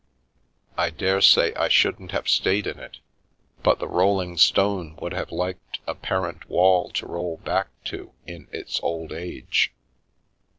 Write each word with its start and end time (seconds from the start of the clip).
"I 0.77 0.89
daresay 0.89 1.53
I 1.53 1.67
shouldn't 1.69 2.09
have 2.11 2.27
stayed 2.27 2.65
in 2.65 2.79
it, 2.79 2.97
but 3.61 3.77
the 3.77 3.87
rolling 3.87 4.35
stone 4.35 4.95
would 4.99 5.11
have 5.13 5.31
liked 5.31 5.79
a 5.85 5.93
parent 5.93 6.49
wall 6.49 6.89
to 6.93 7.05
roll 7.05 7.37
back 7.37 7.67
to 7.93 8.11
in 8.25 8.47
its 8.51 8.79
old 8.81 9.11
age." 9.11 9.71